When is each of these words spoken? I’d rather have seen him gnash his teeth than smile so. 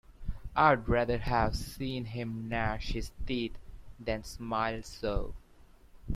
I’d 0.55 0.89
rather 0.89 1.19
have 1.19 1.55
seen 1.55 2.05
him 2.05 2.49
gnash 2.49 2.93
his 2.93 3.11
teeth 3.27 3.59
than 3.99 4.23
smile 4.23 4.81
so. 4.81 5.35